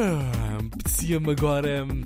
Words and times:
Ah, 0.00 0.58
Apetecia-me 0.74 1.30
agora 1.30 1.84
hum, 1.84 2.04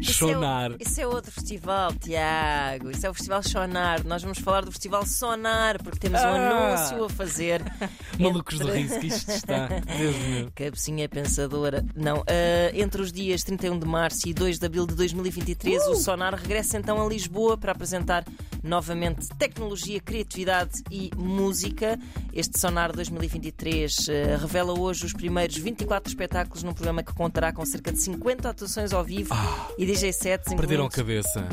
Isso 0.00 0.28
é. 0.28 0.34
Isso 0.80 1.00
é 1.00 1.06
outro 1.06 1.30
festival, 1.32 1.92
Tiago. 1.94 2.90
Isso 2.90 3.06
é 3.06 3.10
o 3.10 3.14
Festival 3.14 3.42
Sonar. 3.42 4.04
Nós 4.06 4.22
vamos 4.22 4.38
falar 4.38 4.64
do 4.64 4.70
Festival 4.70 5.04
Sonar, 5.06 5.82
porque 5.82 5.98
temos 5.98 6.20
um 6.20 6.24
Ah. 6.24 6.74
anúncio 6.74 7.04
a 7.04 7.08
fazer. 7.10 7.62
Malucos 8.18 8.56
de 8.58 8.62
entre- 8.64 8.78
riso 8.82 9.00
que 9.00 9.06
isto 9.08 9.30
está. 9.30 9.66
Deus 9.68 10.16
meu. 10.28 10.50
Cabecinha 10.54 11.08
pensadora. 11.08 11.84
Não, 11.94 12.22
ah, 12.26 12.70
entre 12.74 13.02
os 13.02 13.10
dias 13.12 13.42
31 13.42 13.78
de 13.78 13.86
março 13.86 14.28
e 14.28 14.34
2 14.34 14.58
de 14.58 14.66
abril 14.66 14.86
de 14.86 14.94
2023, 14.94 15.82
Uh! 15.86 15.90
o 15.92 15.96
Sonar 15.96 16.34
regressa 16.34 16.78
então 16.78 17.04
a 17.04 17.08
Lisboa 17.08 17.56
para 17.56 17.72
apresentar 17.72 18.24
novamente 18.66 19.28
tecnologia, 19.38 20.00
criatividade 20.00 20.82
e 20.90 21.10
música. 21.16 21.98
Este 22.32 22.58
Sonar 22.58 22.92
2023 22.92 24.08
ah, 24.08 24.36
revela 24.38 24.78
hoje 24.78 25.06
os 25.06 25.12
primeiros 25.12 25.56
24 25.56 26.10
espetáculos 26.10 26.62
num 26.62 26.72
programa 26.74 27.02
que 27.02 27.14
contará 27.14 27.52
com 27.52 27.64
cerca 27.64 27.92
de 27.92 28.00
50 28.00 28.48
atuações 28.50 28.92
ao 28.92 29.04
vivo 29.04 29.34
e 29.78 29.86
DJ 29.86 30.12
sets, 30.12 30.52
Ah, 30.52 30.56
Perderam 30.56 30.86
a 30.86 30.90
cabeça. 30.90 31.48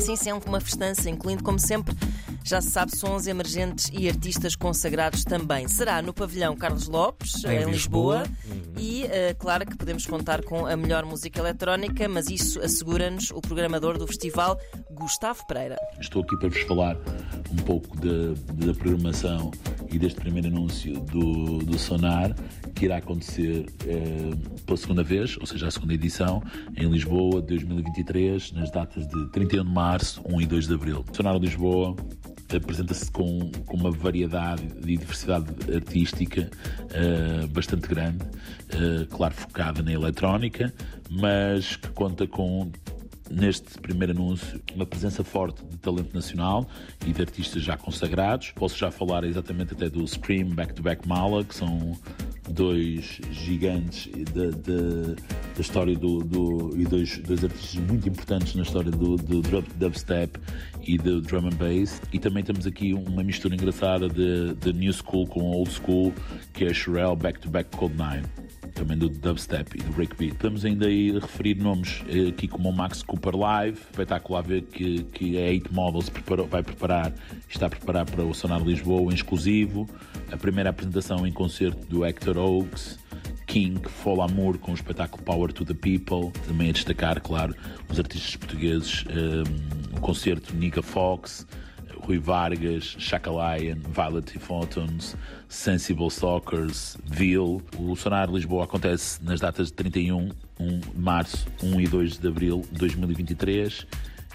Sim, 0.00 0.16
sempre 0.16 0.48
uma 0.48 0.60
festança, 0.60 1.08
incluindo, 1.08 1.42
como 1.42 1.58
sempre, 1.58 1.94
já 2.44 2.60
se 2.60 2.70
sabe, 2.70 2.96
sons 2.96 3.26
emergentes 3.26 3.90
e 3.92 4.08
artistas 4.08 4.56
consagrados 4.56 5.24
também. 5.24 5.68
Será 5.68 6.00
no 6.00 6.12
pavilhão 6.14 6.56
Carlos 6.56 6.88
Lopes, 6.88 7.44
Em 7.44 7.62
em, 7.62 7.70
Lisboa, 7.70 8.22
Lisboa. 8.22 8.72
e 8.78 9.04
eh, 9.04 9.34
claro 9.38 9.66
que 9.66 9.76
podemos 9.76 10.06
contar 10.06 10.42
com 10.44 10.66
a 10.66 10.76
melhor 10.76 11.04
música 11.04 11.40
eletrónica, 11.40 12.08
mas 12.08 12.30
isso 12.30 12.60
assegura-nos 12.60 13.30
o 13.30 13.40
programador 13.40 13.98
do 13.98 14.06
festival, 14.06 14.58
Gustavo 14.90 15.46
Pereira. 15.46 15.76
Estou 16.00 16.22
aqui 16.22 16.36
para 16.38 16.48
vos 16.48 16.60
falar 16.62 16.96
um 17.50 17.56
pouco 17.56 17.96
da, 18.00 18.34
da 18.66 18.74
programação 18.74 19.50
e 19.90 19.98
deste 19.98 20.20
primeiro 20.20 20.48
anúncio 20.48 21.00
do, 21.00 21.58
do 21.58 21.78
Sonar, 21.78 22.34
que 22.74 22.84
irá 22.84 22.98
acontecer 22.98 23.66
eh, 23.86 24.30
pela 24.64 24.76
segunda 24.76 25.02
vez, 25.02 25.36
ou 25.38 25.46
seja, 25.46 25.66
a 25.66 25.70
segunda 25.70 25.94
edição, 25.94 26.42
em 26.76 26.88
Lisboa, 26.90 27.40
2023, 27.42 28.52
nas 28.52 28.70
datas 28.70 29.06
de 29.08 29.30
31 29.30 29.64
de 29.64 29.70
março, 29.70 30.22
1 30.28 30.40
e 30.40 30.46
2 30.46 30.66
de 30.66 30.74
abril. 30.74 31.04
Sonar 31.12 31.36
Lisboa 31.38 31.96
apresenta-se 32.56 33.10
com, 33.10 33.50
com 33.66 33.76
uma 33.76 33.90
variedade 33.90 34.62
e 34.86 34.96
diversidade 34.96 35.46
artística 35.72 36.50
eh, 36.90 37.46
bastante 37.48 37.88
grande, 37.88 38.24
eh, 38.70 39.06
claro, 39.10 39.34
focada 39.34 39.82
na 39.82 39.92
eletrónica, 39.92 40.72
mas 41.10 41.76
que 41.76 41.88
conta 41.90 42.26
com 42.26 42.70
neste 43.30 43.78
primeiro 43.78 44.12
anúncio 44.12 44.60
uma 44.74 44.86
presença 44.86 45.22
forte 45.22 45.64
de 45.66 45.76
talento 45.76 46.14
nacional 46.14 46.66
e 47.06 47.12
de 47.12 47.20
artistas 47.20 47.62
já 47.62 47.76
consagrados. 47.76 48.52
Posso 48.52 48.76
já 48.76 48.90
falar 48.90 49.24
exatamente 49.24 49.74
até 49.74 49.88
do 49.88 50.06
Scream 50.06 50.48
Back 50.48 50.74
to 50.74 50.82
Back 50.82 51.06
Mala, 51.06 51.44
que 51.44 51.54
são 51.54 51.96
dois 52.50 53.20
gigantes 53.30 54.08
da, 54.32 54.50
da, 54.50 55.14
da 55.54 55.60
história 55.60 55.96
do, 55.96 56.18
do 56.20 56.76
e 56.76 56.84
dois, 56.84 57.18
dois 57.18 57.44
artistas 57.44 57.74
muito 57.76 58.08
importantes 58.08 58.54
na 58.54 58.62
história 58.62 58.90
do, 58.90 59.16
do 59.16 59.42
dub- 59.42 59.72
dubstep 59.76 60.38
e 60.82 60.96
do 60.98 61.20
drum 61.20 61.46
and 61.46 61.56
bass. 61.56 62.00
E 62.12 62.18
também 62.18 62.42
temos 62.42 62.66
aqui 62.66 62.94
uma 62.94 63.22
mistura 63.22 63.54
engraçada 63.54 64.08
de, 64.08 64.54
de 64.54 64.72
new 64.72 64.92
school 64.92 65.26
com 65.26 65.40
old 65.40 65.70
school, 65.70 66.12
que 66.52 66.64
é 66.64 66.74
Sherelle 66.74 67.16
Back 67.16 67.40
to 67.40 67.50
Back 67.50 67.76
Cold 67.76 67.94
Nine 67.96 68.26
também 68.78 68.96
do 68.96 69.08
dubstep 69.08 69.76
e 69.76 69.82
do 69.82 69.92
breakbeat. 69.92 70.36
Podemos 70.36 70.64
ainda 70.64 70.86
aí 70.86 71.10
referir 71.10 71.56
nomes 71.56 72.02
eh, 72.08 72.28
aqui 72.28 72.46
como 72.46 72.68
o 72.68 72.72
Max 72.72 73.02
Cooper 73.02 73.36
Live, 73.36 73.78
espetacular 73.90 74.42
ver 74.42 74.62
que, 74.62 75.02
que 75.04 75.36
a 75.36 75.48
8 75.48 75.74
Model 75.74 76.00
se 76.00 76.10
preparou, 76.10 76.46
vai 76.46 76.62
preparar, 76.62 77.12
está 77.48 77.66
a 77.66 77.70
preparar 77.70 78.06
para 78.06 78.22
o 78.22 78.32
Sonar 78.32 78.62
Lisboa 78.62 79.12
em 79.12 79.14
exclusivo, 79.14 79.88
a 80.30 80.36
primeira 80.36 80.70
apresentação 80.70 81.26
em 81.26 81.32
concerto 81.32 81.86
do 81.88 82.04
Hector 82.04 82.38
Oaks, 82.38 82.98
King, 83.46 83.80
Fall 83.88 84.22
Amour 84.22 84.58
com 84.58 84.70
o 84.70 84.74
espetáculo 84.74 85.22
Power 85.24 85.52
to 85.52 85.64
the 85.64 85.74
People, 85.74 86.30
também 86.46 86.68
a 86.68 86.72
destacar, 86.72 87.20
claro, 87.20 87.54
os 87.88 87.98
artistas 87.98 88.36
portugueses, 88.36 89.04
um, 89.06 89.96
o 89.96 90.00
concerto 90.00 90.54
Nika 90.54 90.82
Fox, 90.82 91.46
Rui 92.00 92.18
Vargas, 92.18 92.96
Chaka 92.98 93.30
Lion, 93.30 93.78
Violet 93.94 94.38
Photons, 94.38 95.16
Sensible 95.48 96.08
Stalkers, 96.08 96.96
Veil. 97.04 97.62
O 97.78 97.94
Sonar 97.96 98.30
Lisboa 98.30 98.64
acontece 98.64 99.22
nas 99.22 99.40
datas 99.40 99.68
de 99.68 99.74
31 99.74 100.30
1 100.58 100.78
de 100.80 100.98
março, 100.98 101.46
1 101.62 101.80
e 101.80 101.86
2 101.86 102.18
de 102.18 102.28
abril 102.28 102.64
de 102.70 102.78
2023 102.78 103.86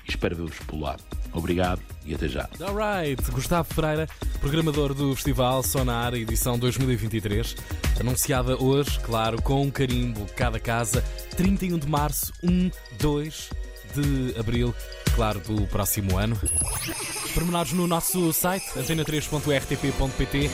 e 0.06 0.10
espero 0.10 0.36
ver-vos 0.36 0.60
por 0.60 0.80
lá. 0.80 0.98
Obrigado 1.34 1.82
e 2.06 2.14
até 2.14 2.28
já. 2.28 2.50
Alright, 2.60 3.32
Gustavo 3.32 3.74
Pereira, 3.74 4.08
programador 4.40 4.94
do 4.94 5.16
Festival 5.16 5.64
Sonar, 5.64 6.14
edição 6.14 6.60
2023, 6.60 7.56
anunciada 8.00 8.62
hoje, 8.62 9.00
claro, 9.00 9.42
com 9.42 9.64
um 9.64 9.72
carimbo 9.72 10.26
cada 10.36 10.60
casa, 10.60 11.02
31 11.36 11.80
de 11.80 11.88
março, 11.88 12.32
1, 12.44 12.70
2 13.00 13.50
de 13.96 14.40
abril, 14.40 14.74
claro, 15.16 15.40
do 15.40 15.66
próximo 15.68 16.18
ano. 16.18 16.38
Pormenores 17.34 17.74
no 17.74 17.88
nosso 17.88 18.32
site, 18.32 18.66
antena3.rtp.pt 18.78 20.50